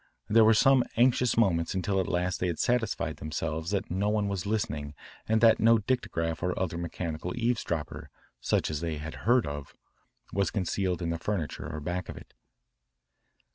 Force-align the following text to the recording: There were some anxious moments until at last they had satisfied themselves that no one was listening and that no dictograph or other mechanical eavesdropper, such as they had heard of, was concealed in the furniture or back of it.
There 0.27 0.43
were 0.43 0.55
some 0.55 0.83
anxious 0.97 1.37
moments 1.37 1.75
until 1.75 1.99
at 1.99 2.07
last 2.07 2.39
they 2.39 2.47
had 2.47 2.57
satisfied 2.57 3.17
themselves 3.17 3.69
that 3.69 3.91
no 3.91 4.09
one 4.09 4.27
was 4.27 4.47
listening 4.47 4.95
and 5.29 5.41
that 5.41 5.59
no 5.59 5.77
dictograph 5.77 6.41
or 6.41 6.59
other 6.59 6.75
mechanical 6.75 7.37
eavesdropper, 7.37 8.09
such 8.39 8.71
as 8.71 8.81
they 8.81 8.97
had 8.97 9.13
heard 9.29 9.45
of, 9.45 9.75
was 10.33 10.49
concealed 10.49 11.03
in 11.03 11.11
the 11.11 11.19
furniture 11.19 11.71
or 11.71 11.79
back 11.79 12.09
of 12.09 12.17
it. 12.17 12.33